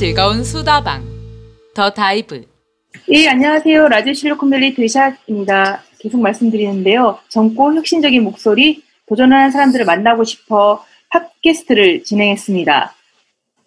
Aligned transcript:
즐거운 0.00 0.42
수다방 0.44 1.04
더 1.74 1.90
다이브 1.90 2.42
예, 3.10 3.28
안녕하세요. 3.28 3.86
라디오 3.88 4.14
실리콘밸리 4.14 4.74
드샷입니다. 4.74 5.82
계속 5.98 6.22
말씀드리는데요. 6.22 7.18
젊고 7.28 7.74
혁신적인 7.74 8.24
목소리, 8.24 8.82
도전하는 9.06 9.50
사람들을 9.50 9.84
만나고 9.84 10.24
싶어 10.24 10.82
팟캐스트를 11.10 12.04
진행했습니다. 12.04 12.94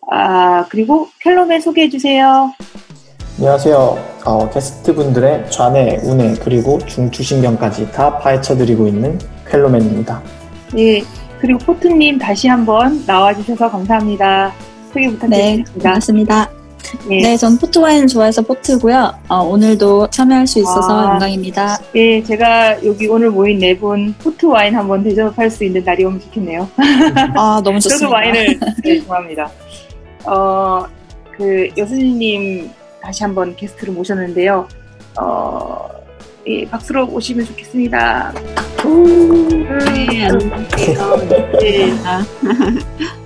아, 0.09 0.65
그리고 0.69 1.07
켈로맨 1.21 1.61
소개해 1.61 1.89
주세요. 1.89 2.51
안녕하세요. 3.37 3.75
어, 4.25 4.49
게스트 4.49 4.95
분들의 4.95 5.51
좌뇌, 5.51 5.99
우뇌, 6.01 6.33
그리고 6.43 6.79
중추신경까지 6.79 7.91
다 7.91 8.17
파헤쳐 8.17 8.57
드리고 8.57 8.87
있는 8.87 9.19
켈로맨입니다. 9.51 10.23
예, 10.79 11.03
그리고 11.39 11.59
포트님 11.59 12.17
다시 12.17 12.47
한번 12.47 13.03
나와주셔서 13.05 13.69
감사합니다. 13.69 14.51
소개 14.93 15.07
네, 15.07 15.11
부탁드리겠습니다. 15.13 15.83
반갑습니다. 15.83 16.49
예, 17.09 17.21
네, 17.21 17.37
전 17.37 17.57
포트와인 17.57 18.07
좋아해서 18.07 18.41
포트고요. 18.43 19.13
어, 19.27 19.37
오늘도 19.39 20.09
참여할 20.11 20.45
수 20.45 20.59
있어서 20.59 21.07
아. 21.07 21.11
영광입니다. 21.13 21.79
예, 21.95 22.21
제가 22.21 22.85
여기 22.85 23.07
오늘 23.07 23.31
모인 23.31 23.57
네 23.57 23.73
분 23.73 24.13
포트 24.19 24.45
와인 24.45 24.75
한번 24.75 25.03
대접할 25.03 25.49
수 25.49 25.63
있는 25.63 25.83
날이 25.83 26.03
오면 26.05 26.19
좋겠네요. 26.21 26.69
아, 27.35 27.61
너무 27.63 27.79
저도 27.81 27.95
좋습니다. 27.95 28.09
와인을 28.09 28.59
네, 28.83 29.01
좋아합니다. 29.01 29.51
어, 30.25 30.85
그 31.35 31.67
여수님 31.75 32.69
다시 33.01 33.23
한번 33.23 33.55
게스트로 33.55 33.91
모셨는데요. 33.93 34.67
어, 35.19 35.87
예, 36.47 36.65
박수로 36.69 37.07
오시면 37.07 37.45
좋겠습니다. 37.47 38.33
네, 39.95 40.25
안녕하세요. 40.27 41.17
네. 41.59 41.93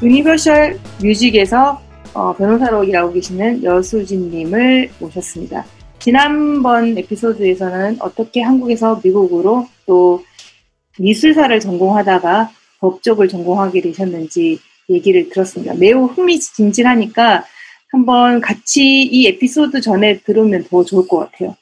유니버셜 0.00 0.78
뮤직에서 1.02 1.80
어, 2.14 2.32
변호사로 2.34 2.84
일하고 2.84 3.12
계시는 3.12 3.64
여수진님을 3.64 4.90
모셨습니다. 5.00 5.64
지난번 5.98 6.96
에피소드에서는 6.96 7.96
어떻게 8.00 8.40
한국에서 8.40 9.00
미국으로 9.02 9.66
또 9.86 10.22
미술사를 10.98 11.58
전공하다가 11.58 12.50
법 12.80 13.02
쪽을 13.02 13.28
전공하게 13.28 13.80
되셨는지 13.80 14.60
얘기를 14.88 15.28
들었습니다. 15.28 15.74
매우 15.74 16.04
흥미진진하니까 16.06 17.44
한번 17.90 18.40
같이 18.40 19.02
이 19.02 19.26
에피소드 19.26 19.80
전에 19.80 20.18
들으면 20.18 20.64
더 20.64 20.84
좋을 20.84 21.08
것 21.08 21.18
같아요. 21.18 21.56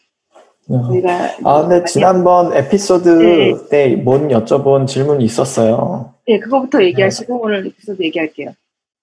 저희가 0.69 1.31
아, 1.45 1.63
근데 1.63 1.85
지난번 1.85 2.53
에피소드 2.53 3.09
네. 3.09 3.69
때뭔 3.71 4.29
여쭤본 4.29 4.87
질문이 4.87 5.25
있었어요. 5.25 6.13
네, 6.27 6.39
그거부터 6.41 6.83
얘기하시고 6.83 7.41
오늘 7.41 7.67
에피소드 7.67 8.03
얘기할게요. 8.03 8.51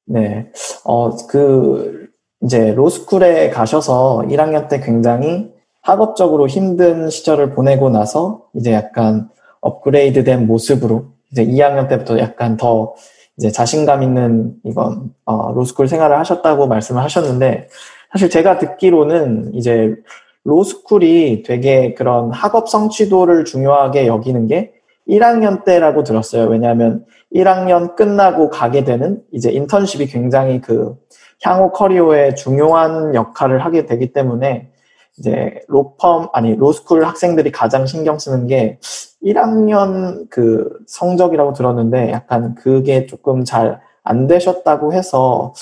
네. 0.06 0.52
어, 0.84 1.16
그, 1.28 2.10
이제 2.42 2.74
로스쿨에 2.74 3.50
가셔서 3.50 4.26
1학년 4.28 4.68
때 4.68 4.82
굉장히 4.82 5.50
학업적으로 5.82 6.48
힘든 6.48 7.10
시절을 7.10 7.52
보내고 7.52 7.90
나서 7.90 8.46
이제 8.54 8.74
약간 8.74 9.30
업그레이드 9.62 10.26
된 10.26 10.46
모습으로 10.46 11.06
이제 11.32 11.46
2학년 11.46 11.88
때부터 11.88 12.20
약간 12.20 12.58
더 12.58 12.96
이제 13.38 13.50
자신감 13.50 14.04
있는 14.04 14.54
이건, 14.66 15.14
어, 15.26 15.54
로스쿨 15.54 15.88
생활을 15.88 16.20
하셨다고 16.20 16.68
말씀을 16.68 17.02
하셨는데 17.02 17.70
사실 18.12 18.30
제가 18.30 18.60
듣기로는 18.60 19.56
이제 19.56 19.96
로스쿨이 20.44 21.44
되게 21.44 21.94
그런 21.94 22.32
학업 22.32 22.70
성취도를 22.70 23.46
중요하게 23.46 24.08
여기는 24.08 24.48
게 24.48 24.74
1학년 25.08 25.64
때라고 25.64 26.04
들었어요. 26.04 26.46
왜냐하면 26.46 27.06
1학년 27.34 27.96
끝나고 27.96 28.50
가게 28.50 28.84
되는 28.84 29.22
이제 29.32 29.52
인턴십이 29.52 30.08
굉장히 30.08 30.62
그 30.62 30.96
향후 31.42 31.72
커리어에 31.72 32.36
중요한 32.36 33.16
역할을 33.16 33.66
하게 33.66 33.86
되기 33.86 34.14
때문에 34.14 34.70
이제 35.18 35.62
로펌 35.68 36.30
아니 36.34 36.56
로스쿨 36.56 37.04
학생들이 37.06 37.52
가장 37.52 37.86
신경 37.86 38.18
쓰는 38.18 38.48
게 38.48 38.80
1학년 39.24 40.30
그 40.30 40.70
성적이라고 40.88 41.54
들었는데 41.54 42.12
약간 42.12 42.56
그게 42.56 43.06
조금 43.06 43.44
잘 43.44 43.82
안 44.04 44.28
되셨다고 44.28 44.94
해서 44.94 45.54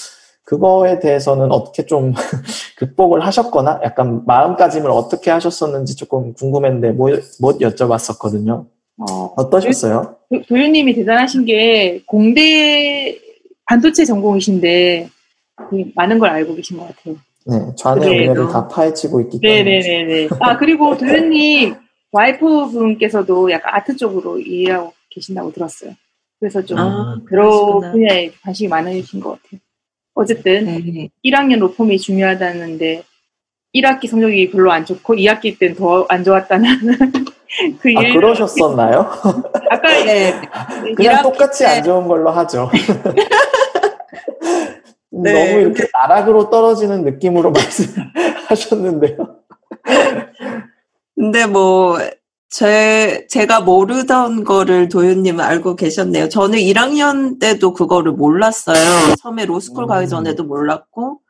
그거에 0.55 0.99
대해서는 0.99 1.49
어떻게 1.49 1.85
좀 1.85 2.13
극복을 2.75 3.25
하셨거나 3.25 3.79
약간 3.85 4.25
마음가짐을 4.25 4.91
어떻게 4.91 5.31
하셨었는지 5.31 5.95
조금 5.95 6.33
궁금했는데 6.33 6.91
못, 6.91 7.09
못 7.39 7.59
여쭤봤었거든요. 7.59 8.65
어, 8.97 9.33
어떠셨어요? 9.37 10.17
도- 10.29 10.41
도윤님이 10.49 10.93
대단하신 10.95 11.45
게 11.45 12.01
공대 12.05 13.17
반도체 13.65 14.03
전공이신데 14.03 15.09
많은 15.95 16.19
걸 16.19 16.29
알고 16.29 16.53
계신 16.55 16.77
것 16.77 16.85
같아요. 16.89 17.15
네, 17.45 17.73
좌뇌. 17.77 18.05
우뇌를 18.25 18.49
다 18.49 18.67
파헤치고 18.67 19.21
있기 19.21 19.39
때문에 19.39 19.63
네네네네. 19.79 20.29
아 20.41 20.57
그리고 20.57 20.97
도윤님 20.97 21.75
와이프 22.11 22.71
분께서도 22.71 23.49
약간 23.51 23.73
아트 23.73 23.95
쪽으로 23.95 24.37
일하고 24.37 24.91
계신다고 25.11 25.53
들었어요. 25.53 25.91
그래서 26.41 26.61
좀 26.65 26.77
아, 26.77 27.21
그러시구나. 27.25 27.91
분야에 27.93 28.31
관심이 28.43 28.67
많으신 28.67 29.21
것 29.21 29.41
같아요. 29.41 29.61
어쨌든 30.21 30.65
네. 30.65 31.09
1학년 31.25 31.59
로펌이 31.59 31.97
중요하다는데 31.99 33.03
1학기 33.75 34.07
성적이 34.07 34.51
별로 34.51 34.71
안 34.71 34.85
좋고 34.85 35.15
2학기 35.15 35.57
때는 35.57 35.75
더 35.75 36.05
안 36.09 36.23
좋았다는 36.23 36.67
그아 37.81 38.01
일. 38.03 38.13
그러셨었나요? 38.13 38.99
아까 39.69 40.03
네. 40.03 40.33
그냥 40.95 41.17
1학기 41.17 41.23
똑같이 41.23 41.63
때- 41.63 41.69
안 41.69 41.83
좋은 41.83 42.07
걸로 42.07 42.29
하죠. 42.31 42.69
네, 45.13 45.33
너무 45.33 45.59
이렇게 45.61 45.83
나락으로 45.93 46.49
떨어지는 46.49 47.03
느낌으로 47.03 47.51
말씀하셨는데요. 47.51 49.17
근데 51.15 51.45
뭐, 51.45 51.97
제, 52.51 53.27
제가 53.29 53.61
모르던 53.61 54.43
거를 54.43 54.89
도윤님은 54.89 55.39
알고 55.39 55.77
계셨네요. 55.77 56.27
저는 56.27 56.59
1학년 56.59 57.39
때도 57.39 57.71
그거를 57.71 58.11
몰랐어요. 58.11 59.15
처음에 59.21 59.45
로스쿨 59.45 59.87
가기 59.87 60.07
음. 60.07 60.09
전에도 60.09 60.43
몰랐고, 60.43 61.21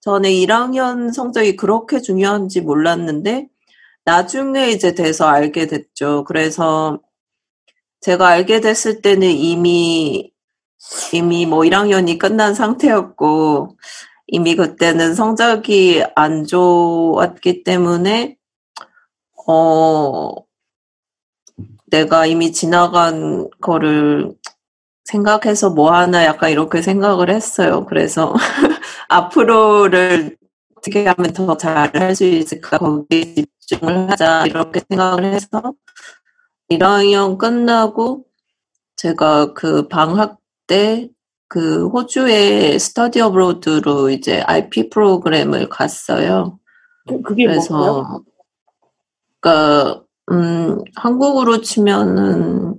저는 0.00 0.30
1학년 0.30 1.12
성적이 1.12 1.56
그렇게 1.56 2.00
중요한지 2.00 2.60
몰랐는데, 2.60 3.48
나중에 4.04 4.70
이제 4.70 4.94
돼서 4.94 5.26
알게 5.26 5.66
됐죠. 5.66 6.22
그래서 6.22 7.00
제가 8.00 8.28
알게 8.28 8.60
됐을 8.60 9.02
때는 9.02 9.28
이미, 9.28 10.32
이미 11.12 11.46
뭐 11.46 11.62
1학년이 11.62 12.16
끝난 12.20 12.54
상태였고, 12.54 13.76
이미 14.28 14.54
그때는 14.54 15.16
성적이 15.16 16.04
안 16.14 16.46
좋았기 16.46 17.64
때문에, 17.64 18.36
어, 19.48 20.49
내가 21.86 22.26
이미 22.26 22.52
지나간 22.52 23.48
거를 23.60 24.34
생각해서 25.04 25.70
뭐 25.70 25.92
하나 25.92 26.24
약간 26.24 26.50
이렇게 26.50 26.82
생각을 26.82 27.30
했어요. 27.30 27.86
그래서 27.86 28.34
앞으로를 29.08 30.36
어떻게 30.76 31.06
하면 31.06 31.32
더 31.32 31.56
잘 31.56 31.92
할 31.96 32.14
수 32.16 32.24
있을까 32.24 32.78
거기에 32.78 33.34
집중을 33.60 34.10
하자 34.10 34.46
이렇게 34.46 34.80
생각을 34.88 35.24
해서 35.24 35.48
1학년 36.70 37.38
끝나고 37.38 38.24
제가 38.96 39.54
그 39.54 39.88
방학 39.88 40.38
때 40.66 41.10
그 41.48 41.88
호주의 41.88 42.78
스터디 42.78 43.20
어브로드로 43.20 44.10
이제 44.10 44.40
IP 44.42 44.88
프로그램을 44.90 45.68
갔어요. 45.68 46.60
그, 47.08 47.22
그게 47.22 47.46
뭐예요? 47.46 47.60
그래서 47.60 48.22
그러니까 49.40 50.04
음, 50.30 50.78
한국으로 50.94 51.60
치면은 51.60 52.74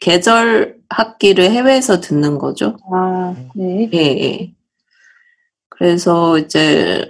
계절 0.00 0.78
학기를 0.88 1.50
해외에서 1.50 2.00
듣는 2.00 2.38
거죠. 2.38 2.76
아, 2.92 3.34
네. 3.54 3.90
예, 3.92 3.98
예. 3.98 4.52
그래서 5.68 6.38
이제 6.38 7.06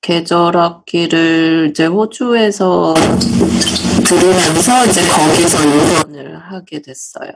계절 0.00 0.56
학기를 0.56 1.68
이제 1.70 1.86
호주에서 1.86 2.94
들으면서 4.06 4.86
이제 4.86 5.00
거기서 5.02 5.58
인턴을 5.64 6.38
하게 6.38 6.80
됐어요. 6.82 7.30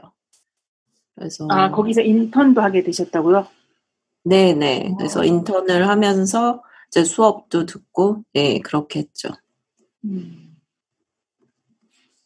그래서 1.15 1.47
아, 1.49 1.71
거기서 1.71 2.01
인턴도 2.01 2.61
하게 2.61 2.83
되셨다고요? 2.83 3.47
네네. 4.23 4.95
그래서 4.97 5.23
인턴을 5.23 5.87
하면서 5.87 6.63
이제 6.87 7.03
수업도 7.03 7.65
듣고 7.65 8.23
예 8.35 8.59
그렇게 8.59 8.99
했죠. 8.99 9.29
음. 10.05 10.42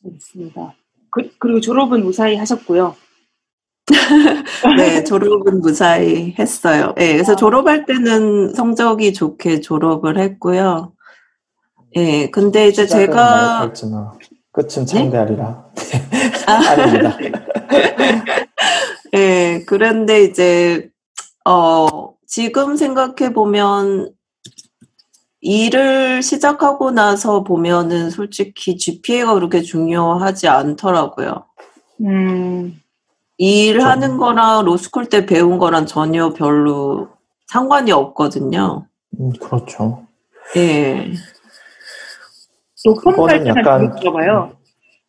알겠습니다. 0.07 0.73
그, 1.11 1.29
그리고 1.39 1.59
졸업은 1.59 2.03
무사히 2.03 2.35
하셨고요. 2.35 2.95
네, 4.77 5.03
졸업은 5.03 5.61
무사히 5.61 6.35
했어요. 6.37 6.93
예, 6.97 7.13
그래서 7.13 7.35
졸업할 7.35 7.85
때는 7.85 8.53
성적이 8.53 9.13
좋게 9.13 9.61
졸업을 9.61 10.17
했고요. 10.17 10.93
예, 11.95 12.29
근데 12.29 12.67
이제 12.67 12.85
제가, 12.85 13.71
끝은 14.51 14.85
참되하리라. 14.85 15.71
아, 16.47 16.51
아닙니다. 16.71 17.17
예, 19.15 19.63
그런데 19.65 20.23
이제, 20.23 20.89
어, 21.45 22.13
지금 22.27 22.75
생각해 22.75 23.33
보면 23.33 24.11
일을 25.41 26.23
시작하고 26.23 26.91
나서 26.91 27.43
보면은 27.43 28.09
솔직히 28.09 28.77
GPA가 28.77 29.33
그렇게 29.35 29.61
중요하지 29.61 30.47
않더라고요. 30.47 31.45
음, 32.01 32.79
일하는 33.37 34.17
거랑 34.17 34.65
로스쿨 34.65 35.09
때 35.09 35.25
배운 35.25 35.57
거랑 35.59 35.85
전혀 35.85 36.33
별로 36.33 37.09
상관이 37.47 37.91
없거든요. 37.91 38.87
음, 39.19 39.31
그렇죠. 39.39 40.05
예. 40.55 41.11
로펌 42.85 43.11
갈 43.25 43.43
때만 43.43 43.57
약간- 43.57 43.79
중요한가 43.81 44.11
봐요. 44.11 44.51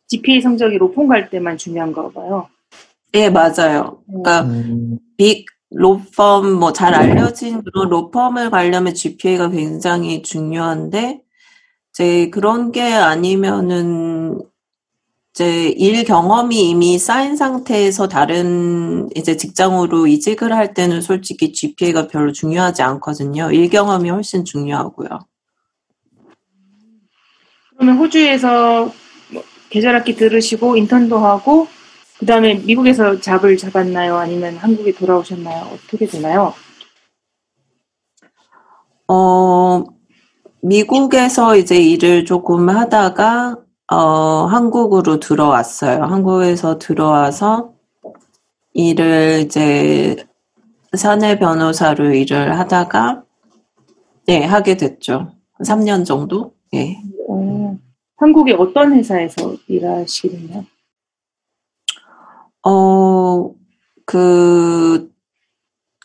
GPA 0.09 0.41
성적이 0.41 0.79
로펌 0.79 1.07
갈 1.07 1.31
때만 1.31 1.57
중요한가 1.57 2.09
봐요. 2.11 2.49
예, 3.15 3.31
맞아요. 3.31 3.99
그러니까 4.07 4.43
음, 4.43 4.99
빅 5.17 5.47
로펌 5.71 6.43
뭐 6.59 6.73
잘 6.73 6.95
알려진 6.95 7.63
그런 7.63 7.89
로펌을 7.91 8.51
가려면 8.51 8.95
GPA가 8.95 9.51
굉장히 9.51 10.23
중요한데 10.23 11.21
이제 11.91 12.31
그런 12.31 12.73
게 12.73 12.83
아니면은 12.83 14.41
이제 15.35 15.69
일 15.69 16.05
경험이 16.05 16.71
이미 16.71 16.99
쌓인 16.99 17.37
상태에서 17.37 18.09
다른 18.09 19.09
이제 19.15 19.37
직장으로 19.37 20.07
이직을 20.07 20.53
할 20.53 20.75
때는 20.75 21.01
솔직히 21.01 21.53
GPA가 21.53 22.09
별로 22.09 22.33
중요하지 22.33 22.83
않거든요. 22.83 23.53
일 23.53 23.69
경험이 23.69 24.11
훨씬 24.11 24.45
중요하고요. 24.45 25.09
그러면 27.77 27.99
호주에서 27.99 28.91
뭐 29.33 29.43
계절학기 29.71 30.17
들으시고 30.17 30.77
인턴도 30.77 31.19
하고 31.19 31.69
그 32.19 32.27
다음에 32.27 32.55
미국에서 32.55 33.21
잡을 33.21 33.57
잡았나요? 33.57 34.17
아니면 34.17 34.57
한국에 34.57 34.93
돌아오셨나요? 34.93 35.67
어떻게 35.73 36.05
되나요? 36.07 36.53
어, 39.07 39.85
미국에서 40.61 41.57
이제 41.57 41.77
일을 41.77 42.25
조금 42.25 42.69
하다가, 42.69 43.59
어, 43.93 43.97
한국으로 43.97 45.21
들어왔어요. 45.21 46.03
한국에서 46.03 46.79
들어와서 46.79 47.73
일을 48.75 49.43
이제 49.45 50.17
사내 50.95 51.39
변호사로 51.39 52.13
일을 52.15 52.59
하다가, 52.59 53.23
예, 54.29 54.45
하게 54.45 54.77
됐죠. 54.77 55.33
3년 55.65 56.05
정도? 56.05 56.53
예. 56.75 56.99
어, 57.29 57.79
한국의 58.17 58.55
어떤 58.55 58.93
회사에서 58.93 59.55
일하시게 59.69 60.31
됐나요? 60.31 60.65
어, 62.69 63.51
그, 64.05 65.09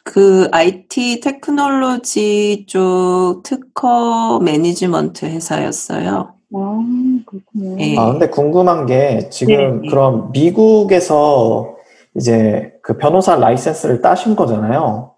그 0.06 0.48
IT 0.52 1.20
테크놀로지 1.20 2.66
쪽 2.68 3.42
특허 3.44 4.40
매니지먼트 4.40 5.26
회사였어요. 5.26 6.36
아, 6.56 6.84
그렇군요. 7.26 7.82
예. 7.82 7.98
아, 7.98 8.12
근데 8.12 8.30
궁금한 8.30 8.86
게 8.86 9.28
지금 9.30 9.82
네. 9.82 9.90
그럼 9.90 10.32
미국에서 10.32 11.76
이제 12.16 12.72
그 12.82 12.98
변호사 12.98 13.36
라이센스를 13.36 14.02
따신 14.02 14.38
거잖아요. 14.38 15.12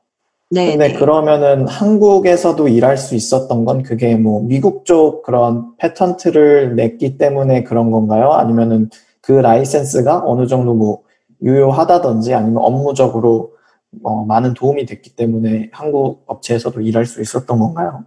네. 0.50 0.72
근데 0.72 0.88
네. 0.90 0.94
그러면은 0.94 1.68
한국에서도 1.68 2.68
일할 2.70 2.98
수 2.98 3.14
있었던 3.14 3.66
건 3.66 3.84
그게 3.84 4.16
뭐 4.16 4.42
미국 4.42 4.86
쪽 4.86 5.22
그런 5.24 5.76
패턴트를 5.78 6.76
냈기 6.76 7.18
때문에 7.18 7.64
그런 7.64 7.92
건가요? 7.92 8.32
아니면은 8.32 8.90
그 9.22 9.34
라이센스가 9.34 10.24
어느 10.26 10.48
정도 10.48 10.74
뭐 10.74 11.05
유효하다든지 11.42 12.34
아니면 12.34 12.64
업무적으로 12.64 13.56
어, 14.04 14.26
많은 14.26 14.54
도움이 14.54 14.86
됐기 14.86 15.16
때문에 15.16 15.70
한국 15.72 16.24
업체에서도 16.28 16.82
일할 16.82 17.06
수 17.06 17.22
있었던 17.22 17.58
건가요? 17.60 18.06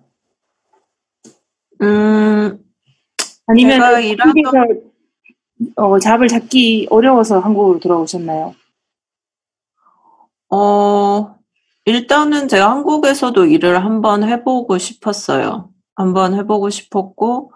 음, 1.81 2.59
아니면 3.47 3.73
제가 3.81 4.01
일하던- 4.01 4.45
한국에서 4.45 4.89
어, 5.77 5.99
잡을 5.99 6.29
잡기 6.29 6.87
어려워서 6.91 7.41
한국으로 7.41 7.81
돌아오셨나요? 7.81 8.55
어, 10.51 11.37
일단은 11.85 12.49
제가 12.49 12.71
한국에서도 12.71 13.47
일을 13.47 13.85
한번 13.85 14.23
해보고 14.25 14.79
싶었어요. 14.79 15.71
한번 15.97 16.35
해보고 16.35 16.71
싶었고, 16.71 17.53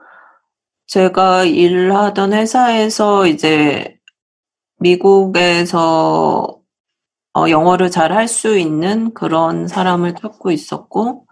제가 0.86 1.44
일하던 1.44 2.32
회사에서 2.32 3.26
이제 3.26 3.98
미국에서 4.82 6.58
어, 7.34 7.48
영어를 7.50 7.90
잘 7.90 8.12
할 8.12 8.28
수 8.28 8.58
있는 8.58 9.14
그런 9.14 9.68
사람을 9.68 10.14
찾고 10.16 10.50
있었고, 10.52 11.26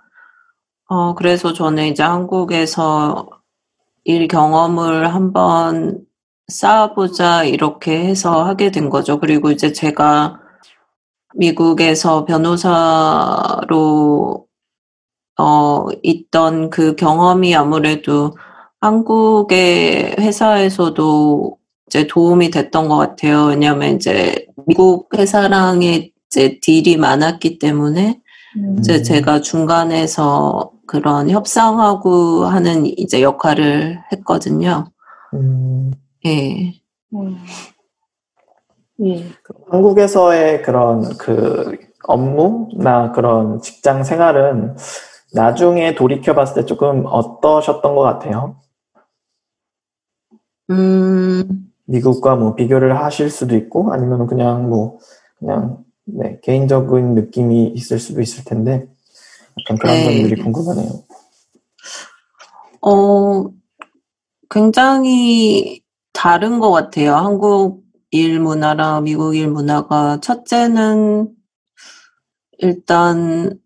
어, 0.89 1.15
그래서 1.15 1.53
저는 1.53 1.87
이제 1.89 2.03
한국에서 2.03 3.29
일 4.05 4.29
경험을 4.29 5.15
한번 5.15 6.01
쌓아보자, 6.49 7.45
이렇게 7.45 8.07
해서 8.07 8.45
하게 8.45 8.71
된 8.73 8.91
거죠. 8.91 9.21
그리고 9.21 9.51
이제 9.53 9.73
제가 9.73 10.41
미국에서 11.37 12.25
변호사로 12.27 13.69
어, 15.39 15.87
있던 16.03 16.71
그 16.71 16.97
경험이 16.97 17.55
아무래도 17.57 18.37
한국의 18.81 20.17
회사에서도 20.21 21.59
이제 21.91 22.07
도움이 22.07 22.53
됐던 22.53 22.87
것 22.89 22.97
같아요. 22.97 23.47
왜냐하면 23.47 23.97
이제 23.97 24.47
미국 24.67 25.09
회사랑의 25.17 26.13
이제 26.29 26.61
딜이 26.63 26.97
많았기 26.97 27.59
때문에 27.59 28.21
이제 28.79 28.95
음. 28.95 29.03
제가 29.03 29.41
중간에서 29.41 30.71
그런 30.87 31.31
협상하고 31.31 32.45
하는 32.45 32.87
이제 32.87 33.23
역할을 33.23 33.99
했거든요. 34.13 34.85
음, 35.35 35.91
예. 36.25 36.75
음. 37.13 37.37
예. 39.05 39.27
한국에서의 39.71 40.63
그런 40.63 41.17
그 41.19 41.77
업무나 42.05 43.11
그런 43.11 43.61
직장 43.61 44.05
생활은 44.05 44.77
나중에 45.35 45.97
돌이켜 45.97 46.35
봤을 46.37 46.63
때 46.63 46.67
조금 46.67 47.05
어떠셨던 47.05 47.97
것 47.97 48.03
같아요? 48.03 48.57
음, 50.71 51.70
미국과 51.91 52.37
뭐 52.37 52.55
비교를 52.55 52.97
하실 52.99 53.31
수도 53.31 53.57
있고 53.57 53.93
아니면 53.93 54.27
그냥 54.27 54.69
뭐 54.69 54.99
그냥 55.39 55.85
네, 56.05 56.39
개인적인 56.43 57.15
느낌이 57.15 57.67
있을 57.75 57.99
수도 57.99 58.21
있을 58.21 58.45
텐데 58.45 58.89
약간 59.61 59.79
그런 59.79 59.97
네. 59.97 60.05
점들이 60.05 60.43
궁금하네요. 60.43 60.89
어, 62.83 63.51
굉장히 64.49 65.83
다른 66.13 66.61
것 66.61 66.71
같아요. 66.71 67.15
한국 67.15 67.83
일 68.11 68.41
문화랑 68.41 69.05
미국 69.05 69.35
일 69.37 69.49
문화가. 69.49 70.21
첫째는 70.21 71.29
일단 72.59 73.59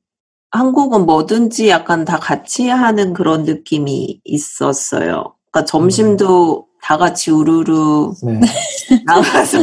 한국은 0.50 1.04
뭐든지 1.07 1.69
약간 1.69 2.04
다 2.04 2.19
같이 2.19 2.69
하는 2.69 3.12
그런 3.12 3.45
느낌이 3.45 4.21
있었어요. 4.25 5.35
그러니까 5.50 5.64
점심도 5.64 6.66
다 6.85 6.99
같이 6.99 7.31
우르르 7.31 8.12
네. 8.23 8.41
나가서 9.07 9.59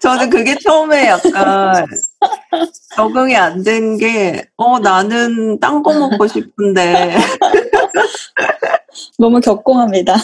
저는 0.00 0.28
그게 0.28 0.58
처음에 0.58 1.06
약간 1.06 1.86
적응이 2.96 3.36
안 3.36 3.62
된 3.62 3.96
게, 3.96 4.44
어, 4.56 4.80
나는 4.80 5.60
딴 5.60 5.84
거 5.84 5.92
먹고 5.92 6.26
싶은데, 6.26 7.16
너무 9.18 9.40
격공합니다. 9.40 10.16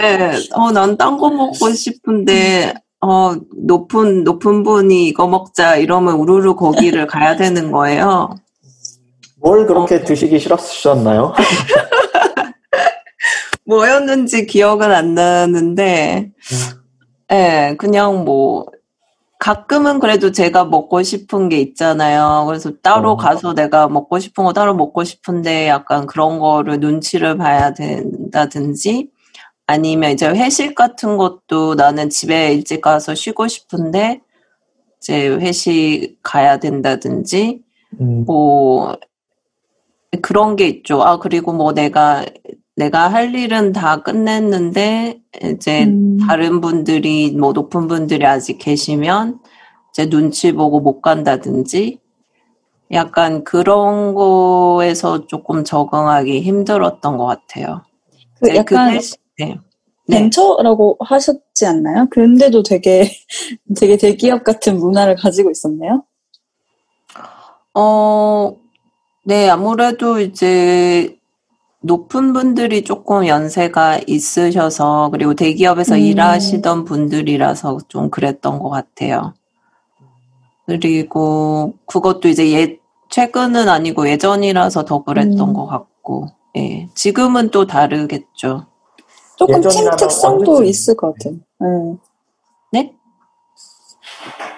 예, 0.00 0.32
어, 0.54 0.70
난 0.70 0.96
딴 0.96 1.18
거 1.18 1.28
먹고 1.30 1.72
싶은데, 1.72 2.74
어, 3.00 3.34
높은, 3.66 4.22
높은 4.22 4.62
분이 4.62 5.08
이거 5.08 5.26
먹자 5.26 5.76
이러면 5.76 6.14
우르르 6.14 6.54
거기를 6.54 7.08
가야 7.08 7.34
되는 7.36 7.72
거예요. 7.72 8.36
뭘 9.40 9.66
그렇게 9.66 10.04
드시기 10.04 10.38
싫었셨나요? 10.38 11.34
뭐였는지 13.68 14.46
기억은 14.46 14.90
안 14.90 15.14
나는데, 15.14 16.32
예, 17.30 17.76
그냥 17.78 18.24
뭐, 18.24 18.66
가끔은 19.38 20.00
그래도 20.00 20.32
제가 20.32 20.64
먹고 20.64 21.02
싶은 21.02 21.48
게 21.48 21.60
있잖아요. 21.60 22.44
그래서 22.46 22.72
따로 22.82 23.12
어. 23.12 23.16
가서 23.16 23.54
내가 23.54 23.86
먹고 23.86 24.18
싶은 24.18 24.42
거 24.42 24.52
따로 24.52 24.74
먹고 24.74 25.04
싶은데 25.04 25.68
약간 25.68 26.06
그런 26.06 26.40
거를 26.40 26.80
눈치를 26.80 27.36
봐야 27.36 27.72
된다든지, 27.74 29.10
아니면 29.66 30.12
이제 30.12 30.26
회식 30.26 30.74
같은 30.74 31.18
것도 31.18 31.74
나는 31.74 32.08
집에 32.08 32.54
일찍 32.54 32.80
가서 32.80 33.14
쉬고 33.14 33.48
싶은데, 33.48 34.22
이제 34.96 35.28
회식 35.28 36.16
가야 36.22 36.58
된다든지, 36.58 37.60
음, 38.00 38.24
뭐 38.24 38.96
그런 40.22 40.56
게 40.56 40.66
있죠. 40.68 41.02
아 41.02 41.18
그리고 41.18 41.52
뭐 41.52 41.72
내가 41.72 42.24
내가 42.78 43.08
할 43.08 43.34
일은 43.34 43.72
다 43.72 44.02
끝냈는데 44.02 45.20
이제 45.42 45.84
음. 45.86 46.16
다른 46.18 46.60
분들이 46.60 47.32
뭐 47.32 47.52
높은 47.52 47.88
분들이 47.88 48.24
아직 48.24 48.58
계시면 48.58 49.40
제 49.92 50.08
눈치 50.08 50.52
보고 50.52 50.78
못 50.78 51.00
간다든지 51.00 51.98
약간 52.92 53.42
그런 53.42 54.14
거에서 54.14 55.26
조금 55.26 55.64
적응하기 55.64 56.40
힘들었던 56.40 57.16
것 57.16 57.26
같아요. 57.26 57.82
그 58.40 58.46
네, 58.46 58.56
약간 58.56 58.92
대신- 58.92 59.16
네. 59.38 59.58
네. 60.06 60.20
벤처라고 60.20 60.98
하셨지 61.00 61.66
않나요? 61.66 62.06
그런데도 62.10 62.62
되게 62.62 63.10
되게 63.76 63.96
대기업 63.96 64.44
같은 64.44 64.78
문화를 64.78 65.16
가지고 65.16 65.50
있었네요. 65.50 66.04
어, 67.74 68.56
네, 69.24 69.48
아무래도 69.50 70.20
이제 70.20 71.17
높은 71.80 72.32
분들이 72.32 72.82
조금 72.82 73.26
연세가 73.26 74.00
있으셔서 74.06 75.10
그리고 75.12 75.34
대기업에서 75.34 75.94
음. 75.94 76.00
일하시던 76.00 76.84
분들이라서 76.84 77.78
좀 77.88 78.10
그랬던 78.10 78.58
것 78.58 78.68
같아요. 78.68 79.34
그리고 80.66 81.74
그것도 81.86 82.28
이제 82.28 82.52
예, 82.52 82.78
최근은 83.10 83.68
아니고 83.68 84.08
예전이라서 84.08 84.84
더 84.84 85.02
그랬던 85.04 85.40
음. 85.40 85.52
것 85.54 85.66
같고, 85.66 86.26
예. 86.56 86.88
지금은 86.94 87.50
또 87.50 87.66
다르겠죠. 87.66 88.66
조금 89.36 89.60
팀 89.62 89.88
특성도 89.96 90.56
언제쯤- 90.58 90.66
있을 90.66 90.96
것 90.96 91.14
같아요. 91.14 91.36
네. 91.60 92.82
네? 92.82 92.94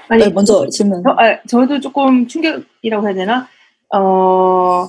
아니, 0.08 0.24
네, 0.24 0.30
먼저 0.30 0.66
질문. 0.68 1.02
저, 1.04 1.10
아, 1.10 1.38
저도 1.46 1.78
조금 1.80 2.26
충격이라고 2.26 3.06
해야 3.06 3.14
되나? 3.14 3.46
어, 3.94 4.88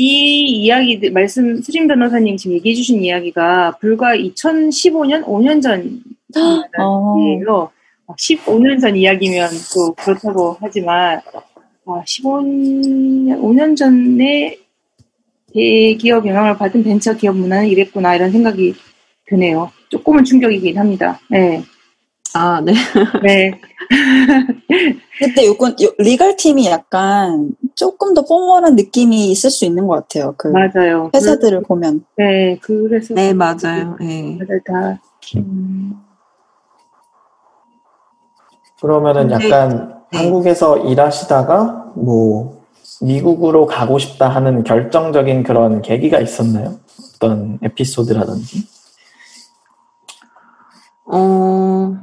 이 0.00 0.62
이야기들, 0.62 1.10
말씀, 1.10 1.60
수진 1.60 1.88
변호사님 1.88 2.36
지금 2.36 2.54
얘기해 2.54 2.72
주신 2.76 3.02
이야기가 3.02 3.78
불과 3.80 4.14
2015년, 4.14 5.24
5년 5.24 5.60
전 5.60 6.00
어, 6.78 7.16
이야기예요. 7.18 7.70
15년 8.06 8.80
전 8.80 8.96
이야기면 8.96 9.50
또 9.74 9.92
그렇다고 9.94 10.56
하지만, 10.60 11.20
아, 11.84 12.02
15년, 12.06 13.40
5년 13.42 13.76
전에 13.76 14.56
대기업 15.52 16.24
영향을 16.26 16.56
받은 16.56 16.84
벤처 16.84 17.14
기업 17.14 17.36
문화는 17.36 17.66
이랬구나, 17.68 18.14
이런 18.14 18.30
생각이 18.30 18.74
드네요. 19.26 19.72
조금은 19.88 20.22
충격이긴 20.22 20.78
합니다. 20.78 21.18
네. 21.28 21.60
아, 22.34 22.60
네. 22.60 22.72
네. 23.24 23.60
근데 25.18 25.44
요건 25.46 25.72
요- 25.82 25.92
리갈 25.98 26.36
팀이 26.36 26.66
약간 26.66 27.50
조금 27.78 28.12
더 28.12 28.22
포멀한 28.22 28.74
느낌이 28.74 29.30
있을 29.30 29.50
수 29.50 29.64
있는 29.64 29.86
것 29.86 29.94
같아요. 29.94 30.34
그 30.36 30.48
맞아요. 30.48 31.12
회사들을 31.14 31.62
보면. 31.62 32.04
그, 32.16 32.22
네, 32.22 32.58
그래서. 32.60 33.14
네, 33.14 33.32
맞아요. 33.32 33.96
예. 34.00 34.36
다들 34.36 34.60
다. 34.64 35.00
음, 35.36 35.94
그러면은 38.80 39.30
약간 39.30 40.02
네. 40.10 40.18
한국에서 40.18 40.78
일하시다가 40.78 41.92
뭐 41.94 42.64
미국으로 43.00 43.66
가고 43.66 44.00
싶다 44.00 44.28
하는 44.28 44.64
결정적인 44.64 45.44
그런 45.44 45.80
계기가 45.80 46.18
있었나요? 46.18 46.80
어떤 47.14 47.60
에피소드라든지? 47.62 48.66
어, 51.04 51.96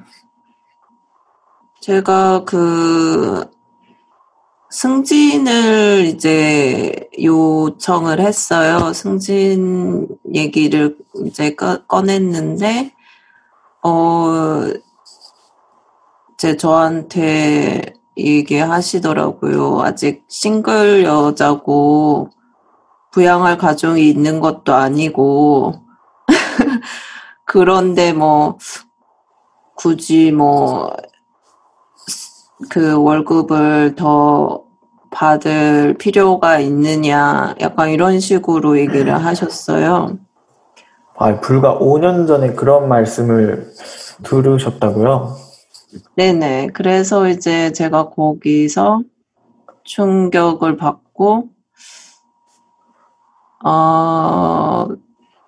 제가 1.82 2.46
그 2.46 3.54
승진을 4.76 6.04
이제 6.06 7.10
요청을 7.18 8.20
했어요. 8.20 8.92
승진 8.92 10.06
얘기를 10.34 10.98
이제 11.26 11.56
꺼, 11.56 11.86
꺼냈는데, 11.86 12.94
어, 13.84 14.64
제 16.38 16.58
저한테 16.58 17.94
얘기하시더라고요. 18.18 19.82
아직 19.82 20.26
싱글 20.28 21.06
여자고 21.06 22.32
부양할 23.12 23.58
가정이 23.58 24.10
있는 24.10 24.42
것도 24.42 24.74
아니고, 24.74 25.86
그런데 27.46 28.12
뭐, 28.12 28.58
굳이 29.78 30.34
뭐, 30.34 30.94
그 32.70 33.02
월급을 33.02 33.96
더 33.96 34.65
받을 35.16 35.96
필요가 35.98 36.60
있느냐, 36.60 37.56
약간 37.62 37.90
이런 37.90 38.20
식으로 38.20 38.78
얘기를 38.78 39.14
하셨어요. 39.16 40.18
아, 41.18 41.40
불과 41.40 41.80
5년 41.80 42.28
전에 42.28 42.54
그런 42.54 42.90
말씀을 42.90 43.72
들으셨다고요? 44.24 45.38
네네. 46.18 46.68
그래서 46.74 47.30
이제 47.30 47.72
제가 47.72 48.10
거기서 48.10 49.04
충격을 49.86 50.76
받고, 50.76 51.48
어, 53.64 54.88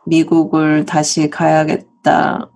미국을 0.05 0.85
다시 0.85 1.29
가야겠다. 1.29 2.49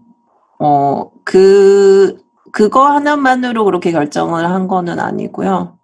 어, 0.59 1.11
그, 1.25 2.21
그거 2.53 2.85
하나만으로 2.85 3.65
그렇게 3.65 3.91
결정을 3.91 4.49
한 4.49 4.69
거는 4.69 5.01
아니고요. 5.01 5.80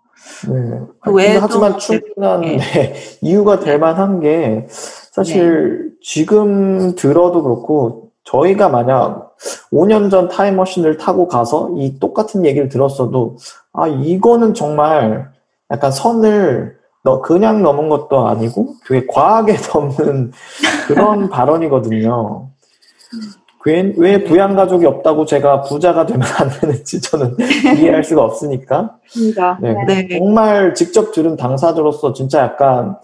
네. 0.49 0.79
그 1.01 1.11
외에도 1.11 1.39
하지만 1.41 1.71
뭐 1.71 1.79
충분한 1.79 2.41
네. 2.41 2.57
네, 2.57 2.93
이유가 3.21 3.59
될 3.59 3.79
만한 3.79 4.19
게 4.19 4.67
사실 4.69 5.91
지금 6.01 6.95
들어도 6.95 7.43
그렇고 7.43 8.11
저희가 8.23 8.69
만약 8.69 9.35
5년 9.71 10.09
전 10.11 10.27
타임머신을 10.27 10.97
타고 10.97 11.27
가서 11.27 11.71
이 11.77 11.99
똑같은 11.99 12.45
얘기를 12.45 12.69
들었어도 12.69 13.37
아 13.73 13.87
이거는 13.87 14.53
정말 14.53 15.31
약간 15.71 15.91
선을 15.91 16.77
너 17.03 17.21
그냥 17.21 17.63
넘은 17.63 17.89
것도 17.89 18.27
아니고 18.27 18.75
되게 18.85 19.05
과하게 19.07 19.55
넘는 19.73 20.31
그런 20.87 21.29
발언이거든요. 21.31 22.49
왜, 23.67 23.93
왜 23.97 24.23
부양 24.23 24.55
가족이 24.55 24.85
없다고 24.85 25.25
제가 25.25 25.63
부자가 25.63 26.05
되면 26.05 26.25
안 26.39 26.49
되는지 26.49 27.01
저는 27.01 27.35
이해할 27.77 28.01
수가 28.01 28.23
없으니까. 28.23 28.97
맞습니다. 29.03 29.59
네. 29.61 29.75
네. 29.85 30.07
정말 30.17 30.73
직접 30.73 31.11
들은 31.11 31.35
당사자로서 31.35 32.13
진짜 32.13 32.39
약간 32.39 32.95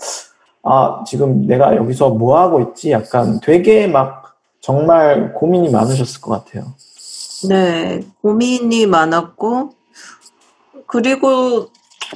아 0.63 1.03
지금 1.05 1.45
내가 1.45 1.75
여기서 1.75 2.11
뭐 2.11 2.39
하고 2.39 2.61
있지 2.61 2.91
약간 2.91 3.41
되게 3.43 3.87
막 3.87 4.37
정말 4.61 5.33
고민이 5.33 5.69
많으셨을 5.69 6.21
것 6.21 6.31
같아요. 6.31 6.63
네, 7.49 7.99
고민이 8.21 8.85
많았고, 8.85 9.71
그리고 10.87 11.67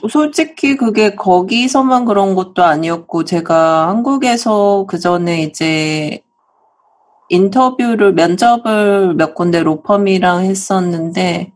솔직히 0.09 0.77
그게 0.77 1.15
거기서만 1.15 2.05
그런 2.05 2.35
것도 2.35 2.63
아니었고, 2.63 3.25
제가 3.25 3.89
한국에서 3.89 4.85
그 4.87 4.97
전에 4.99 5.41
이제 5.41 6.21
인터뷰를, 7.29 8.13
면접을 8.13 9.15
몇 9.15 9.35
군데 9.35 9.61
로펌이랑 9.63 10.45
했었는데, 10.45 11.53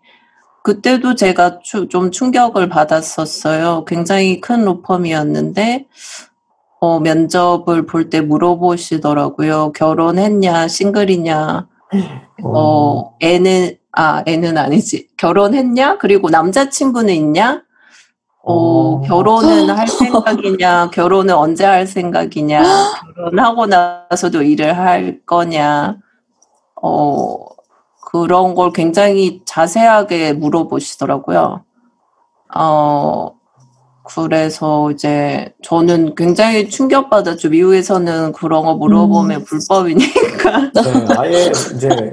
그때도 0.63 1.15
제가 1.15 1.59
추- 1.63 1.87
좀 1.87 2.11
충격을 2.11 2.69
받았었어요. 2.69 3.85
굉장히 3.85 4.39
큰 4.41 4.63
로펌이었는데, 4.65 5.87
어, 6.81 6.99
면접을 6.99 7.85
볼 7.85 8.09
때 8.09 8.21
물어보시더라고요. 8.21 9.71
결혼했냐, 9.73 10.67
싱글이냐, 10.67 11.67
어, 12.43 13.15
애는, 13.21 13.75
아, 13.93 14.23
애는 14.25 14.57
아니지. 14.57 15.09
결혼했냐? 15.17 15.97
그리고 15.97 16.29
남자친구는 16.29 17.13
있냐? 17.13 17.63
어, 18.43 18.53
어. 18.53 19.01
결혼은 19.01 19.69
할 19.69 19.88
생각이냐? 19.88 20.89
결혼은 20.91 21.36
언제 21.36 21.65
할 21.65 21.86
생각이냐? 21.86 22.63
결혼하고 23.15 23.67
나서도 23.67 24.41
일을 24.41 24.77
할 24.77 25.21
거냐? 25.25 25.98
어, 26.81 27.38
그런 28.12 28.55
걸 28.55 28.71
굉장히 28.74 29.41
자세하게 29.45 30.33
물어보시더라고요. 30.33 31.63
어, 32.55 33.31
그래서 34.03 34.91
이제 34.91 35.53
저는 35.62 36.15
굉장히 36.15 36.67
충격받았죠. 36.67 37.50
미국에서는 37.50 38.33
그런 38.33 38.65
거 38.65 38.74
물어보면 38.74 39.45
불법이니까. 39.45 40.71
네, 40.74 41.15
아예 41.17 41.45
이제 41.75 42.12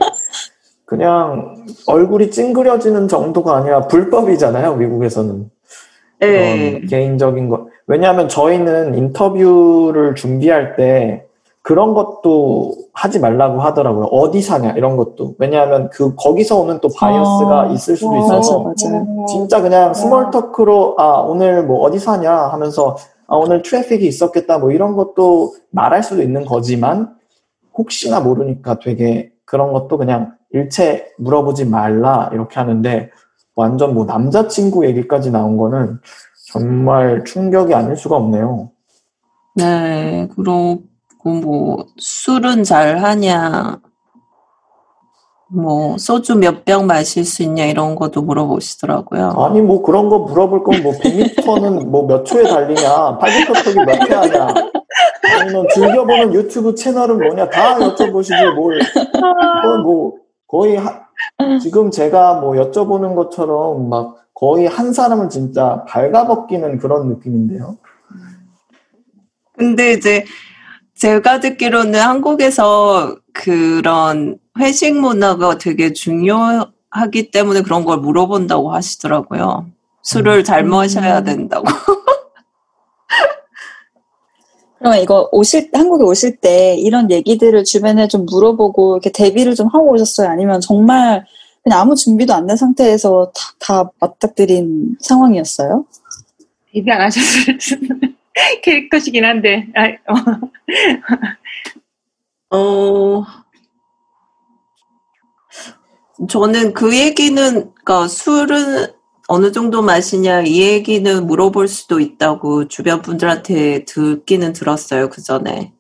그냥 0.85 1.67
얼굴이 1.87 2.31
찡그려지는 2.31 3.09
정도가 3.09 3.57
아니라 3.57 3.87
불법이잖아요 3.89 4.77
미국에서는 4.77 5.51
네. 6.21 6.81
개인적인 6.89 7.49
거 7.49 7.69
왜냐하면 7.87 8.29
저희는 8.29 8.95
인터뷰를 8.97 10.15
준비할 10.15 10.77
때 10.77 11.25
그런 11.63 11.95
것도 11.95 12.75
하지 12.93 13.21
말라고 13.21 13.61
하더라고요 13.61 14.07
어디 14.07 14.41
사냐 14.41 14.73
이런 14.73 14.97
것도 14.97 15.35
왜냐하면 15.39 15.91
그 15.91 16.15
거기서 16.17 16.61
오는 16.61 16.79
또 16.81 16.89
bias가 16.89 17.69
어, 17.69 17.73
있을 17.73 17.97
수도 17.97 18.13
어, 18.13 18.19
있어서 18.19 18.63
맞아, 18.63 18.91
맞아요. 18.91 19.27
진짜 19.29 19.61
그냥 19.61 19.95
small 19.95 20.31
talk로 20.31 20.97
아 20.99 21.21
오늘 21.21 21.65
뭐 21.65 21.81
어디 21.81 21.99
사냐 21.99 22.33
하면서 22.33 22.97
아 23.27 23.37
오늘 23.37 23.63
traffic이 23.63 24.07
있었겠다 24.07 24.59
뭐 24.59 24.73
이런 24.73 24.97
것도 24.97 25.55
말할 25.71 26.03
수도 26.03 26.23
있는 26.23 26.45
거지만 26.45 27.15
혹시나 27.77 28.21
모르니까 28.21 28.79
되게 28.79 29.31
그런 29.45 29.73
것도 29.73 29.99
그냥 29.99 30.33
일체 30.51 31.13
물어보지 31.19 31.67
말라 31.67 32.31
이렇게 32.33 32.59
하는데 32.59 33.11
완전 33.59 33.93
뭐 33.93 34.05
남자친구 34.05 34.87
얘기까지 34.87 35.33
나온 35.33 35.57
거는 35.57 35.99
정말 36.53 37.25
충격이 37.25 37.75
아닐 37.75 37.97
수가 37.97 38.15
없네요. 38.17 38.71
네, 39.57 40.29
그리고 40.37 40.83
뭐 41.25 41.85
술은 41.99 42.63
잘 42.63 42.99
하냐, 43.03 43.81
뭐 45.51 45.99
소주 45.99 46.37
몇 46.37 46.65
병 46.65 46.87
마실 46.87 47.25
수 47.25 47.43
있냐 47.43 47.65
이런 47.65 47.97
것도 47.97 48.23
물어보시더라고요. 48.23 49.31
아니 49.37 49.61
뭐 49.61 49.83
그런 49.83 50.09
거 50.09 50.21
물어볼 50.21 50.63
거면 50.63 50.83
뭐 50.85 50.93
100m는 50.93 51.87
뭐 51.89 52.07
몇 52.07 52.23
초에 52.25 52.45
달리냐, 52.45 53.19
팔굽혀펴기 53.19 53.79
몇회 53.87 54.15
하냐, 54.15 54.55
아니면 55.41 55.67
즐겨보는 55.75 56.33
유튜브 56.35 56.75
채널은 56.77 57.19
뭐냐 57.19 57.51
다 57.51 57.77
여쭤보시고 57.79 58.55
뭘 58.55 58.79
그건 59.63 59.83
뭐 59.83 60.13
거의 60.47 60.77
하- 60.77 61.08
지금 61.63 61.91
제가 61.91 62.41
뭐 62.41 62.55
여쭤보는 62.55 63.15
것처럼 63.15 63.89
막 63.89 64.17
거의 64.35 64.67
한 64.67 64.93
사람을 64.93 65.29
진짜 65.29 65.85
발가벗기는 65.89 66.79
그런 66.79 67.09
느낌인데요. 67.09 67.77
근데 69.57 69.93
이제 69.93 70.25
제가 70.95 71.41
듣기로는 71.41 71.99
한국에서 71.99 73.17
그런 73.33 74.39
회식 74.59 74.97
문화가 74.97 75.59
되게 75.59 75.93
중요하기 75.93 77.31
때문에 77.33 77.63
그런 77.63 77.85
걸 77.85 77.99
물어본다고 77.99 78.73
하시더라고요. 78.73 79.67
술을 80.03 80.45
잘 80.45 80.65
마셔야 80.65 81.23
된다고. 81.23 81.67
그러면 84.79 85.01
이거 85.03 85.29
오실 85.33 85.71
한국에 85.73 86.05
오실 86.05 86.37
때 86.37 86.77
이런 86.77 87.11
얘기들을 87.11 87.65
주변에 87.65 88.07
좀 88.09 88.27
물어보고 88.27 88.97
이렇게 88.97 89.11
대비를 89.11 89.55
좀 89.55 89.67
하고 89.69 89.91
오셨어요? 89.93 90.29
아니면 90.29 90.61
정말 90.61 91.25
그냥 91.65 91.81
아무 91.81 91.95
준비도 91.97 92.33
안 92.33 92.47
된 92.47 92.57
상태에서 92.57 93.33
다, 93.35 93.53
다 93.85 93.91
맞닥뜨린 94.01 94.97
상황이었어요? 95.01 95.85
데뷔 96.73 96.91
안 96.93 97.01
하셨을 97.03 97.59
캐릭터시긴 98.63 99.25
한데 99.27 99.67
아, 99.75 99.89
어, 102.55 102.57
어, 102.57 103.25
저는 106.29 106.73
그 106.73 106.97
얘기는, 106.97 107.53
그러니까 107.75 108.09
술은 108.09 108.87
어느 109.29 109.53
정도 109.53 109.83
마시냐 109.83 110.41
이 110.43 110.63
얘기는 110.63 111.27
물어볼 111.27 111.69
수도 111.69 112.01
있다고 112.01 112.67
주변 112.69 113.03
분들한테 113.03 113.85
듣기는 113.85 114.55
들었어요, 114.55 115.11
그 115.11 115.23
전에. 115.23 115.75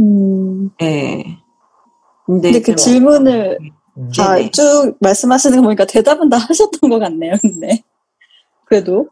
음, 0.00 0.70
예. 0.82 1.22
근데, 2.24 2.50
근데 2.50 2.60
그 2.62 2.70
뭐- 2.70 2.76
질문을 2.76 3.58
음. 3.98 4.10
다 4.16 4.34
네네. 4.34 4.50
쭉 4.50 4.96
말씀하시는 5.00 5.58
거 5.58 5.62
보니까 5.64 5.84
대답은 5.84 6.30
다 6.30 6.38
하셨던 6.38 6.88
것 6.88 6.98
같네요, 6.98 7.34
근데. 7.42 7.84
그래도. 8.64 9.08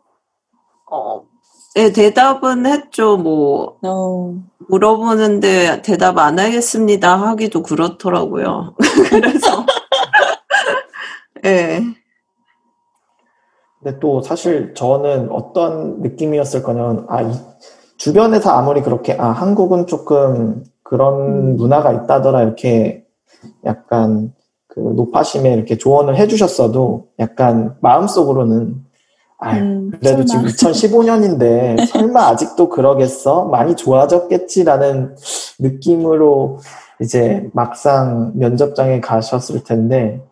어, 0.91 1.23
네, 1.75 1.93
대답은 1.93 2.65
했죠. 2.65 3.19
뭐, 3.19 3.77
어, 3.83 4.35
물어보는데 4.71 5.83
대답 5.83 6.17
안 6.19 6.39
하겠습니다 6.39 7.15
하기도 7.21 7.63
그렇더라고요. 7.63 8.75
그래서, 9.11 9.67
예. 11.45 11.83
근데 13.83 13.99
또 13.99 14.21
사실 14.23 14.75
저는 14.75 15.31
어떤 15.31 16.01
느낌이었을 16.03 16.63
거냐면 16.63 17.05
아 17.09 17.23
이- 17.23 17.33
주변에서 17.97 18.51
아무리 18.51 18.83
그렇게 18.83 19.17
아 19.19 19.29
한국은 19.29 19.87
조금 19.87 20.65
그런 20.83 21.57
문화가 21.57 21.93
있다더라 21.93 22.43
이렇게 22.43 23.05
약간 23.65 24.33
그 24.69 24.81
노파심에 24.81 25.53
이렇게 25.53 25.77
조언을 25.79 26.17
해주셨어도 26.17 27.09
약간 27.19 27.77
마음속으로는 27.81 28.77
아 29.39 29.57
음, 29.59 29.91
그래도. 29.99 30.25
지금 30.25 30.45
2015년인데 30.45 31.87
설마 31.91 32.29
아직도 32.29 32.69
그러겠어? 32.69 33.47
많이 33.47 33.75
좋아졌겠지라는 33.75 35.17
느낌으로 35.59 36.59
이제 37.01 37.49
막상 37.53 38.33
면접장에 38.37 39.01
가셨을 39.01 39.65
텐데 39.65 40.23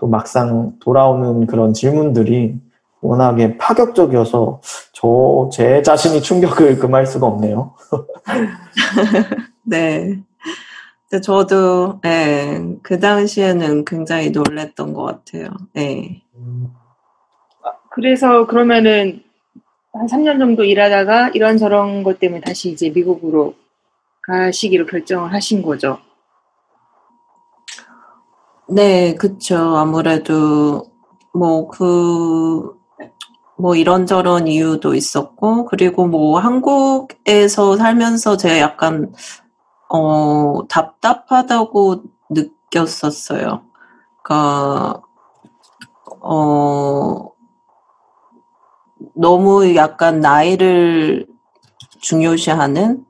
또 0.00 0.08
막상 0.08 0.72
돌아오는 0.80 1.46
그런 1.46 1.72
질문들이 1.72 2.56
워낙에 3.00 3.56
파격적이어서 3.58 4.60
저 4.92 5.48
제 5.52 5.82
자신이 5.82 6.20
충격을 6.22 6.78
금할 6.78 7.06
수가 7.06 7.26
없네요. 7.26 7.74
네. 9.64 10.20
근데 11.08 11.22
저도, 11.22 12.00
예, 12.04 12.60
그 12.82 12.98
당시에는 13.00 13.84
굉장히 13.84 14.30
놀랬던 14.30 14.92
것 14.92 15.04
같아요. 15.04 15.48
예. 15.76 16.22
그래서 17.90 18.46
그러면은 18.46 19.22
한 19.92 20.06
3년 20.06 20.38
정도 20.38 20.64
일하다가 20.64 21.30
이런저런 21.30 22.02
것 22.02 22.18
때문에 22.20 22.40
다시 22.42 22.70
이제 22.70 22.90
미국으로 22.90 23.54
가시기로 24.22 24.86
결정을 24.86 25.32
하신 25.32 25.62
거죠. 25.62 25.98
네, 28.68 29.14
그쵸. 29.14 29.56
아무래도, 29.76 30.84
뭐, 31.32 31.68
그, 31.68 32.77
뭐, 33.58 33.74
이런저런 33.74 34.46
이유도 34.46 34.94
있었고, 34.94 35.66
그리고 35.66 36.06
뭐, 36.06 36.38
한국에서 36.38 37.76
살면서 37.76 38.36
제가 38.36 38.58
약간, 38.58 39.12
어, 39.88 40.66
답답하다고 40.68 42.02
느꼈었어요. 42.30 43.62
그니까, 44.22 45.02
어, 46.20 47.32
너무 49.16 49.74
약간 49.74 50.20
나이를 50.20 51.26
중요시하는, 52.00 53.04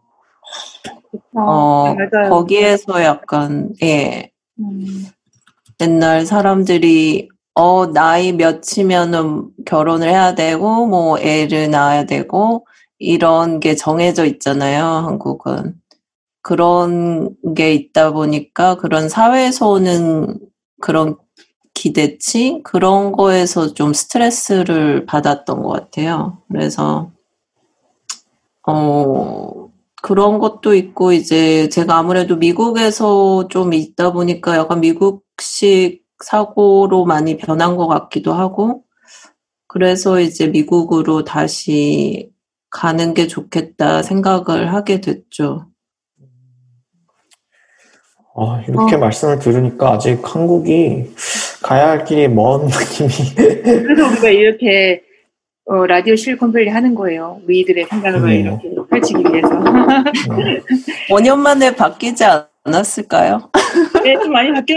어, 1.35 1.95
맞아요. 1.95 2.31
거기에서 2.31 3.03
약간, 3.03 3.73
예, 3.83 4.31
음, 4.59 5.07
옛날 5.81 6.27
사람들이 6.27 7.29
어 7.59 7.87
나이 7.87 8.33
몇이면은 8.33 9.51
결혼을 9.67 10.09
해야 10.09 10.37
되고 10.37 10.87
뭐 10.87 11.19
애를 11.19 11.71
낳아야 11.73 12.07
되고 12.07 12.65
이런 13.01 13.59
게 13.59 13.75
정해져 13.75 14.25
있잖아요 14.27 14.85
한국은. 14.85 15.75
그런 16.41 17.31
게 17.57 17.75
있다 17.75 18.13
보니까 18.13 18.77
그런 18.77 19.09
사회에서 19.09 19.71
오는 19.71 20.39
그런 20.81 21.17
기대치 21.75 22.61
그런 22.65 23.11
거에서 23.13 23.75
좀 23.75 23.93
스트레스를 23.93 25.05
받았던 25.07 25.63
것 25.63 25.71
같아요. 25.71 26.39
그래서 26.49 27.11
어 28.69 29.69
그런 30.03 30.39
것도 30.39 30.75
있고 30.75 31.13
이제 31.13 31.69
제가 31.71 31.97
아무래도 31.99 32.37
미국에서 32.37 33.49
좀 33.49 33.73
있다 33.75 34.13
보니까 34.13 34.57
약간 34.57 34.81
미국식 34.81 36.08
사고로 36.25 37.05
많이 37.05 37.37
변한 37.37 37.77
것 37.77 37.87
같기도 37.87 38.33
하고 38.33 38.85
그래서 39.67 40.21
이제 40.21 40.49
미국으로 40.49 41.25
다시 41.25 42.31
가는 42.71 43.15
게 43.15 43.27
좋겠다 43.27 44.03
생각을 44.03 44.73
하게 44.73 45.01
됐죠. 45.01 45.67
아, 48.41 48.63
이렇게 48.69 48.95
어. 48.95 48.99
말씀을 48.99 49.39
들으니까 49.41 49.95
아직 49.95 50.21
한국이 50.23 51.11
가야 51.63 51.89
할 51.89 52.05
길이 52.05 52.29
먼 52.29 52.67
느낌이. 52.67 53.11
그래서 53.35 54.07
우리가 54.07 54.29
이렇게 54.29 55.03
어, 55.65 55.87
라디오 55.87 56.17
실리콘밸리 56.17 56.69
하는 56.71 56.95
거예요. 56.95 57.41
우리들의 57.45 57.87
생각을 57.87 58.27
네. 58.27 58.41
이렇게 58.41 58.75
펼치기 58.89 59.23
위해서. 59.23 59.49
음. 59.59 60.61
5년 61.11 61.37
만에 61.39 61.75
바뀌지 61.75 62.25
않았을까요? 62.65 63.51
네, 64.03 64.15
좀 64.15 64.33
많이 64.33 64.53
바뀌, 64.53 64.75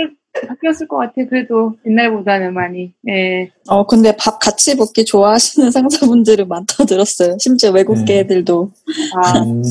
바뀌었을 0.48 0.88
것 0.88 0.98
같아. 0.98 1.14
그래도 1.30 1.76
옛날보다는 1.86 2.54
많이. 2.54 2.94
네. 3.02 3.52
어, 3.68 3.86
근데 3.86 4.16
밥 4.18 4.40
같이 4.40 4.76
먹기 4.76 5.06
좋아하시는 5.06 5.72
상사분들은 5.72 6.48
많다 6.48 6.86
들었어요. 6.86 7.38
심지어 7.40 7.72
외국계 7.72 8.06
네. 8.06 8.20
애들도. 8.20 8.72
아, 9.16 9.40
음, 9.40 9.62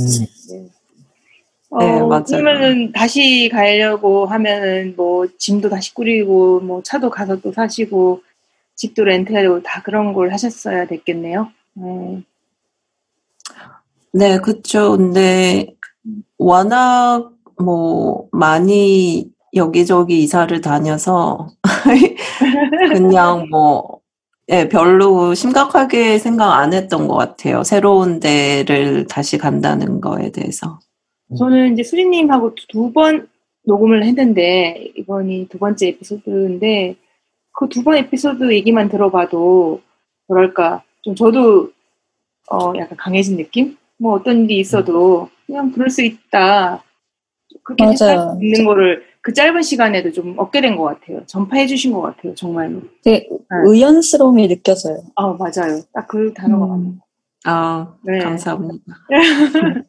어, 1.71 1.79
네, 1.79 2.01
맞아요. 2.03 2.25
그러면은 2.25 2.93
다시 2.93 3.49
가려고 3.51 4.27
하면은 4.27 4.95
뭐 4.97 5.27
짐도 5.39 5.69
다시 5.69 5.95
꾸리고 5.95 6.61
뭐 6.61 6.83
차도 6.83 7.11
가서 7.11 7.41
또 7.41 7.53
사시고 7.53 8.23
집도 8.75 9.05
렌트하고 9.05 9.63
다 9.63 9.83
그런 9.83 10.13
걸 10.13 10.33
하셨어야 10.33 10.87
됐겠네요. 10.87 11.49
음, 11.79 12.25
네, 14.13 14.39
그쵸. 14.39 14.97
근데 14.97 15.75
워낙 16.39 17.31
뭐 17.59 18.29
많이 18.33 19.31
여기저기 19.55 20.23
이사를 20.23 20.61
다녀서 20.61 21.49
그냥 22.93 23.47
뭐 23.51 24.01
예, 24.51 24.69
별로 24.69 25.35
심각하게 25.35 26.19
생각 26.19 26.53
안 26.55 26.73
했던 26.73 27.07
것 27.07 27.15
같아요. 27.17 27.63
새로운 27.63 28.19
데를 28.19 29.07
다시 29.07 29.39
간다는 29.39 30.01
거에 30.01 30.31
대해서. 30.33 30.81
저는 31.39 31.73
이제 31.75 31.83
수리님하고 31.85 32.55
두 32.69 32.93
번 32.93 33.29
녹음을 33.65 34.05
했는데 34.05 34.91
이번이 34.97 35.49
두 35.49 35.59
번째 35.59 35.89
에피소드인데 35.89 36.97
그 37.53 37.69
두 37.69 37.85
번 37.85 37.97
에피소드 37.97 38.53
얘기만 38.53 38.89
들어봐도 38.89 39.81
뭐랄까 40.27 40.83
좀 41.03 41.15
저도 41.15 41.71
어 42.51 42.73
약간 42.77 42.97
강해진 42.97 43.37
느낌? 43.37 43.77
뭐 43.99 44.15
어떤 44.15 44.45
일이 44.45 44.59
있어도 44.59 45.29
그냥 45.47 45.71
그럴 45.71 45.91
수 45.91 46.03
있다. 46.03 46.83
그렇게 47.63 47.85
맞아요. 47.85 47.97
생각할 47.97 48.37
수 48.37 48.45
있는 48.45 48.65
거를 48.65 49.05
그 49.23 49.33
짧은 49.35 49.63
시간에도 49.63 50.11
좀 50.13 50.35
얻게 50.39 50.61
된 50.61 50.77
것 50.77 50.85
같아요. 50.85 51.25
전파해 51.27 51.67
주신 51.67 51.93
것 51.93 52.01
같아요. 52.01 52.35
정말로. 52.35 52.81
되게 53.05 53.29
의연스러움이 53.67 54.49
느껴져요. 54.49 55.03
아 55.17 55.27
맞아요. 55.39 55.83
딱 55.93 56.07
그 56.09 56.33
단어가 56.35 56.67
맞아요. 56.67 56.81
음. 56.81 57.01
아, 57.45 57.95
네. 58.05 58.19
감사합니다. 58.19 58.85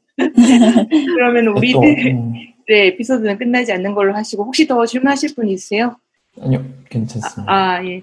그러면 1.16 1.46
또, 1.46 1.52
우리들의 1.58 2.12
음, 2.14 2.34
에피소드는 2.68 3.38
끝나지 3.38 3.72
않는 3.74 3.94
걸로 3.94 4.14
하시고 4.16 4.44
혹시 4.44 4.68
더 4.68 4.86
질문하실 4.86 5.36
분 5.36 5.48
있으세요? 5.50 5.96
아니요, 6.42 6.64
괜찮습니다. 6.90 7.52
아, 7.54 7.84
예. 7.86 8.02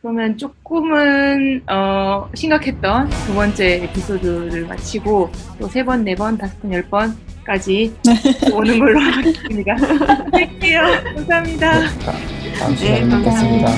그러면 0.00 0.36
조금은 0.38 1.62
어, 1.68 2.28
심각했던 2.34 3.10
두 3.26 3.34
번째 3.34 3.84
에피소드를 3.84 4.66
마치고 4.66 5.30
또 5.60 5.68
세 5.68 5.84
번, 5.84 6.04
네 6.04 6.14
번, 6.14 6.36
다섯 6.38 6.60
번, 6.60 6.72
열 6.72 6.82
번 6.88 7.16
까지 7.48 7.94
네. 8.04 8.12
오는 8.52 8.78
걸로 8.78 9.00
하겠습니다. 9.00 9.74
할게요. 10.30 10.82
감사합니다. 11.14 11.80
네, 11.80 11.86
감사합니다. 12.58 12.84
네, 12.84 13.08
감사합니다. 13.08 13.72